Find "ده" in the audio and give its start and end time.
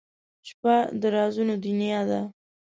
2.09-2.21